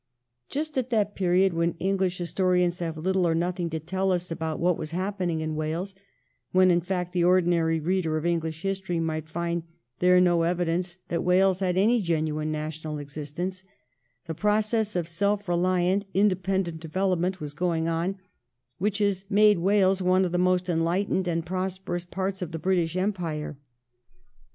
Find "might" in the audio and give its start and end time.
8.99-9.29